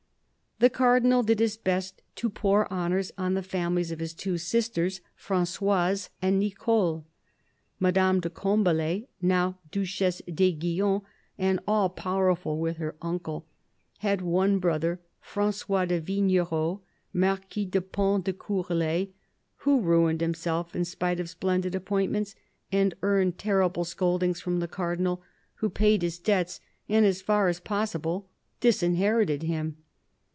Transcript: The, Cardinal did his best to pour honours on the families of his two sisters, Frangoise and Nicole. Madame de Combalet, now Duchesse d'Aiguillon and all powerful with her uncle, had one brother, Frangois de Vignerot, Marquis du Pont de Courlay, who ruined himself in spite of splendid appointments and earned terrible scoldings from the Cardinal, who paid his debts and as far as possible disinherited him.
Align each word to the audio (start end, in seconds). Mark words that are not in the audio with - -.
The, 0.59 0.69
Cardinal 0.69 1.23
did 1.23 1.39
his 1.39 1.57
best 1.57 2.03
to 2.17 2.29
pour 2.29 2.71
honours 2.71 3.11
on 3.17 3.33
the 3.33 3.41
families 3.41 3.89
of 3.89 3.97
his 3.97 4.13
two 4.13 4.37
sisters, 4.37 5.01
Frangoise 5.15 6.09
and 6.21 6.39
Nicole. 6.39 7.03
Madame 7.79 8.19
de 8.19 8.29
Combalet, 8.29 9.07
now 9.19 9.57
Duchesse 9.71 10.21
d'Aiguillon 10.31 11.01
and 11.39 11.59
all 11.67 11.89
powerful 11.89 12.59
with 12.59 12.77
her 12.77 12.95
uncle, 13.01 13.47
had 14.01 14.21
one 14.21 14.59
brother, 14.59 14.99
Frangois 15.19 15.87
de 15.87 15.99
Vignerot, 15.99 16.81
Marquis 17.11 17.65
du 17.65 17.81
Pont 17.81 18.23
de 18.23 18.31
Courlay, 18.33 19.07
who 19.65 19.81
ruined 19.81 20.21
himself 20.21 20.75
in 20.75 20.85
spite 20.85 21.19
of 21.19 21.27
splendid 21.27 21.73
appointments 21.73 22.35
and 22.71 22.93
earned 23.01 23.39
terrible 23.39 23.83
scoldings 23.83 24.39
from 24.39 24.59
the 24.59 24.67
Cardinal, 24.67 25.23
who 25.55 25.71
paid 25.71 26.03
his 26.03 26.19
debts 26.19 26.59
and 26.87 27.03
as 27.03 27.19
far 27.19 27.47
as 27.47 27.59
possible 27.59 28.29
disinherited 28.59 29.41
him. 29.41 29.77